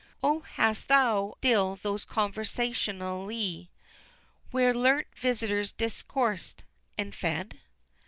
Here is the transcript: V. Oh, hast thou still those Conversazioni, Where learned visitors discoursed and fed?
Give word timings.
V. 0.01 0.15
Oh, 0.23 0.39
hast 0.39 0.87
thou 0.87 1.35
still 1.41 1.75
those 1.83 2.05
Conversazioni, 2.05 3.67
Where 4.49 4.73
learned 4.73 5.05
visitors 5.15 5.71
discoursed 5.73 6.63
and 6.97 7.13
fed? 7.13 7.59